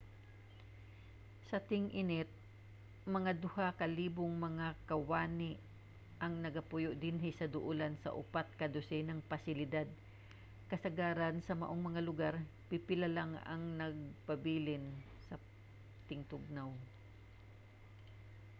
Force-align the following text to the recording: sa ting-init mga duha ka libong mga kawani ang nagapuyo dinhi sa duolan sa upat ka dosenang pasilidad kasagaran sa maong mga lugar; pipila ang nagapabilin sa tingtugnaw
sa 1.49 1.57
ting-init 1.69 2.29
mga 3.15 3.31
duha 3.43 3.67
ka 3.79 3.85
libong 3.99 4.33
mga 4.47 4.67
kawani 4.89 5.51
ang 6.23 6.33
nagapuyo 6.43 6.91
dinhi 7.03 7.29
sa 7.35 7.49
duolan 7.53 7.93
sa 7.97 8.13
upat 8.21 8.47
ka 8.59 8.65
dosenang 8.75 9.21
pasilidad 9.31 9.87
kasagaran 10.71 11.37
sa 11.41 11.53
maong 11.61 11.81
mga 11.89 12.01
lugar; 12.09 12.33
pipila 12.69 13.07
ang 13.53 13.63
nagapabilin 13.81 14.83
sa 15.25 15.35
tingtugnaw 16.09 16.69